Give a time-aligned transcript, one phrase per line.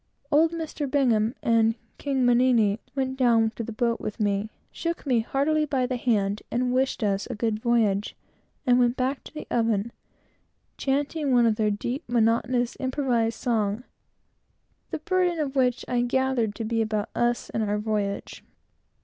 [0.31, 0.89] Old "Mr.
[0.89, 5.85] Bingham" and "King Mannini" went down to the boat with me, shook me heartily by
[5.85, 8.15] the hand, wished us a good voyage,
[8.65, 9.91] and went back to the oven,
[10.75, 12.75] chanting one of their deep monotonous
[13.29, 13.83] songs,
[14.89, 18.43] the burden of which I gathered to be about us and our voyage.